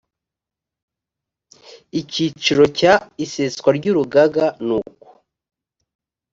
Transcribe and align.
icyiciro 1.99 2.63
cya 2.77 2.93
iseswa 3.23 3.69
ry 3.77 3.85
urugaga 3.91 4.45
n 4.67 4.69
uko 4.79 5.05